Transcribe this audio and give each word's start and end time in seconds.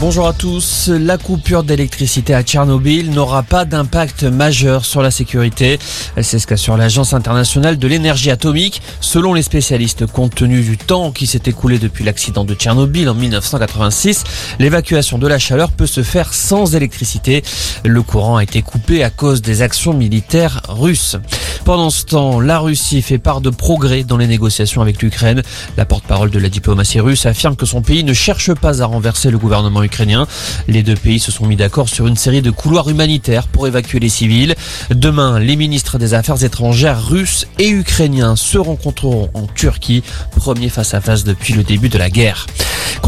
Bonjour 0.00 0.28
à 0.28 0.32
tous. 0.32 0.90
La 0.94 1.18
coupure 1.18 1.64
d'électricité 1.64 2.32
à 2.32 2.44
Tchernobyl 2.44 3.10
n'aura 3.10 3.42
pas 3.42 3.64
d'impact 3.64 4.22
majeur 4.22 4.84
sur 4.84 5.02
la 5.02 5.10
sécurité. 5.10 5.80
C'est 6.22 6.38
ce 6.38 6.46
qu'assure 6.46 6.76
l'Agence 6.76 7.14
internationale 7.14 7.80
de 7.80 7.88
l'énergie 7.88 8.30
atomique. 8.30 8.80
Selon 9.00 9.34
les 9.34 9.42
spécialistes, 9.42 10.06
compte 10.06 10.36
tenu 10.36 10.62
du 10.62 10.78
temps 10.78 11.10
qui 11.10 11.26
s'est 11.26 11.42
écoulé 11.46 11.80
depuis 11.80 12.04
l'accident 12.04 12.44
de 12.44 12.54
Tchernobyl 12.54 13.08
en 13.08 13.14
1986, 13.14 14.22
l'évacuation 14.60 15.18
de 15.18 15.26
la 15.26 15.40
chaleur 15.40 15.72
peut 15.72 15.88
se 15.88 16.04
faire 16.04 16.32
sans 16.32 16.76
électricité. 16.76 17.42
Le 17.84 18.02
courant 18.02 18.36
a 18.36 18.44
été 18.44 18.62
coupé 18.62 19.02
à 19.02 19.10
cause 19.10 19.42
des 19.42 19.62
actions 19.62 19.94
militaires 19.94 20.62
russes. 20.68 21.16
Pendant 21.64 21.90
ce 21.90 22.04
temps, 22.04 22.40
la 22.40 22.60
Russie 22.60 23.02
fait 23.02 23.18
part 23.18 23.40
de 23.40 23.50
progrès 23.50 24.04
dans 24.04 24.16
les 24.16 24.26
négociations 24.26 24.80
avec 24.80 25.02
l'Ukraine. 25.02 25.42
La 25.76 25.84
porte-parole 25.84 26.30
de 26.30 26.38
la 26.38 26.48
diplomatie 26.48 27.00
russe 27.00 27.26
affirme 27.26 27.56
que 27.56 27.66
son 27.66 27.82
pays 27.82 28.04
ne 28.04 28.14
cherche 28.14 28.54
pas 28.54 28.80
à 28.80 28.86
renverser 28.86 29.30
le 29.30 29.36
gouvernement 29.38 29.82
Les 30.68 30.82
deux 30.82 30.94
pays 30.94 31.18
se 31.18 31.32
sont 31.32 31.46
mis 31.46 31.56
d'accord 31.56 31.88
sur 31.88 32.06
une 32.06 32.16
série 32.16 32.42
de 32.42 32.50
couloirs 32.50 32.88
humanitaires 32.88 33.46
pour 33.46 33.66
évacuer 33.66 33.98
les 33.98 34.08
civils. 34.08 34.54
Demain, 34.90 35.38
les 35.38 35.56
ministres 35.56 35.98
des 35.98 36.14
Affaires 36.14 36.42
étrangères 36.44 37.06
russes 37.06 37.46
et 37.58 37.68
ukrainiens 37.68 38.36
se 38.36 38.58
rencontreront 38.58 39.30
en 39.34 39.46
Turquie, 39.46 40.02
premier 40.36 40.68
face 40.68 40.94
à 40.94 41.00
face 41.00 41.24
depuis 41.24 41.54
le 41.54 41.64
début 41.64 41.88
de 41.88 41.98
la 41.98 42.10
guerre. 42.10 42.46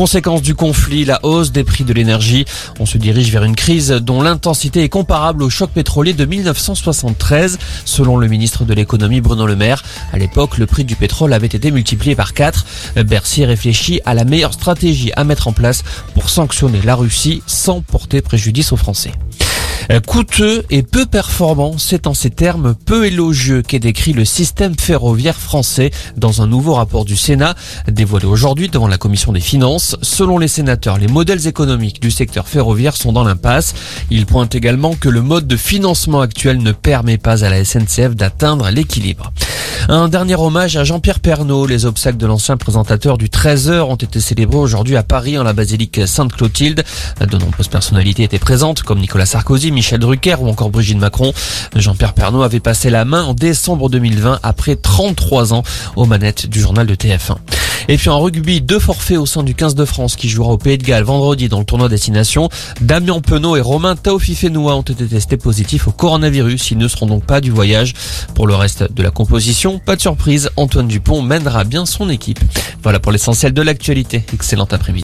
Conséquence 0.01 0.41
du 0.41 0.55
conflit, 0.55 1.05
la 1.05 1.23
hausse 1.27 1.53
des 1.53 1.63
prix 1.63 1.85
de 1.85 1.93
l'énergie. 1.93 2.47
On 2.79 2.87
se 2.87 2.97
dirige 2.97 3.31
vers 3.31 3.45
une 3.45 3.55
crise 3.55 3.91
dont 3.91 4.23
l'intensité 4.23 4.83
est 4.83 4.89
comparable 4.89 5.43
au 5.43 5.51
choc 5.51 5.69
pétrolier 5.73 6.15
de 6.15 6.25
1973, 6.25 7.59
selon 7.85 8.17
le 8.17 8.27
ministre 8.27 8.65
de 8.65 8.73
l'économie 8.73 9.21
Bruno 9.21 9.47
Le 9.47 9.57
Maire. 9.57 9.83
À 10.15 10.17
l'époque, 10.17 10.57
le 10.57 10.65
prix 10.65 10.85
du 10.85 10.97
pétrole 10.97 11.35
avait 11.35 11.49
été 11.49 11.71
multiplié 11.71 12.15
par 12.15 12.33
4. 12.33 12.65
Bercy 13.05 13.45
réfléchit 13.45 14.01
à 14.07 14.15
la 14.15 14.25
meilleure 14.25 14.55
stratégie 14.55 15.13
à 15.17 15.25
mettre 15.25 15.49
en 15.49 15.53
place 15.53 15.83
pour 16.15 16.31
sanctionner 16.31 16.81
la 16.83 16.95
Russie 16.95 17.43
sans 17.45 17.83
porter 17.83 18.23
préjudice 18.23 18.73
aux 18.73 18.79
Français. 18.79 19.13
Euh, 19.91 19.99
coûteux 19.99 20.65
et 20.71 20.85
peu 20.85 21.05
performant, 21.05 21.77
c'est 21.77 22.07
en 22.07 22.15
ces 22.15 22.31
termes 22.31 22.77
peu 22.87 23.07
élogieux 23.07 23.63
qu'est 23.63 23.81
décrit 23.81 24.13
le 24.13 24.25
système 24.25 24.77
ferroviaire 24.79 25.37
français 25.37 25.91
dans 26.17 26.43
un 26.43 26.47
nouveau 26.47 26.75
rapport 26.75 27.05
du 27.05 27.17
Sénat 27.17 27.57
dévoilé 27.89 28.27
aujourd'hui 28.27 28.69
devant 28.69 28.87
la 28.87 28.99
commission 28.99 29.33
des 29.33 29.41
finances. 29.41 29.97
Selon 30.01 30.39
les 30.39 30.47
sénateurs, 30.47 30.99
les 30.99 31.09
modèles 31.09 31.49
économiques 31.49 32.01
du 32.01 32.13
secteur 32.13 32.47
ferroviaire 32.47 32.97
sont 32.97 33.13
dans 33.13 33.25
l'impasse. 33.25 33.75
Il 34.11 34.27
pointe 34.27 34.55
également 34.55 34.95
que 34.95 35.09
le 35.09 35.23
mode 35.23 35.49
de 35.49 35.57
financement 35.57 36.21
actuel 36.21 36.59
ne 36.59 36.71
permet 36.71 37.19
pas 37.19 37.45
à 37.45 37.51
la 37.51 37.65
SNCF 37.65 38.15
d'atteindre 38.15 38.71
l'équilibre. 38.71 39.33
Un 39.89 40.09
dernier 40.09 40.37
hommage 40.37 40.77
à 40.77 40.85
Jean-Pierre 40.85 41.21
Pernaud. 41.21 41.67
Les 41.67 41.87
obsèques 41.87 42.17
de 42.17 42.27
l'ancien 42.27 42.57
présentateur 42.57 43.19
du 43.19 43.29
13h 43.29 43.81
ont 43.81 43.97
été 43.97 44.21
célébrés 44.21 44.59
aujourd'hui 44.59 44.97
à 44.97 45.03
Paris 45.03 45.39
en 45.39 45.43
la 45.43 45.53
basilique 45.53 46.07
Sainte-Clotilde. 46.07 46.85
De 47.21 47.39
nombreuses 47.39 47.69
personnalités 47.69 48.23
étaient 48.23 48.39
présentes 48.39 48.83
comme 48.83 49.01
Nicolas 49.01 49.27
Sarkozy, 49.27 49.73
Michel 49.73 49.99
Drucker 49.99 50.37
ou 50.41 50.49
encore 50.49 50.71
Brigitte 50.71 50.99
Macron. 50.99 51.33
Jean-Pierre 51.75 52.15
Pernaud 52.15 52.43
avait 52.43 52.61
passé 52.61 52.91
la 52.91 53.05
main 53.05 53.25
en 53.25 53.35
décembre 53.35 53.89
2020 53.89 54.41
après 54.43 54.77
33 54.77 55.55
ans 55.55 55.63
aux 55.97 56.07
manettes 56.07 56.47
du 56.47 56.61
journal 56.61 56.87
de 56.87 56.95
TF1. 56.95 57.37
Et 57.91 57.97
puis 57.97 58.09
en 58.09 58.21
rugby, 58.21 58.61
deux 58.61 58.79
forfaits 58.79 59.19
au 59.19 59.27
sein 59.27 59.43
du 59.43 59.53
15 59.53 59.75
de 59.75 59.85
France 59.85 60.15
qui 60.15 60.29
jouera 60.29 60.53
au 60.53 60.59
Pays 60.59 60.79
de 60.79 60.85
Galles 60.85 61.03
vendredi 61.03 61.49
dans 61.49 61.59
le 61.59 61.65
tournoi 61.65 61.89
destination. 61.89 62.49
Damien 62.81 63.21
Penaud 63.21 63.57
et 63.57 63.61
Romain 63.61 63.97
Taofifenoua 63.97 64.77
ont 64.77 64.83
été 64.83 65.05
testés 65.09 65.37
positifs 65.37 65.89
au 65.89 65.91
coronavirus. 65.91 66.71
Ils 66.71 66.79
ne 66.79 66.87
seront 66.87 67.07
donc 67.07 67.25
pas 67.25 67.41
du 67.41 67.51
voyage. 67.51 67.95
Pour 68.37 68.47
le 68.47 68.55
reste 68.55 68.93
de 68.93 69.03
la 69.03 69.11
composition, 69.11 69.81
pas 69.81 69.97
de 69.97 70.01
surprise, 70.01 70.51
Antoine 70.55 70.87
Dupont 70.87 71.21
mènera 71.21 71.65
bien 71.65 71.85
son 71.85 72.09
équipe. 72.11 72.39
Voilà 72.85 73.01
pour 73.01 73.11
l'essentiel 73.11 73.53
de 73.53 73.61
l'actualité. 73.61 74.25
Excellent 74.33 74.69
après-midi. 74.71 74.99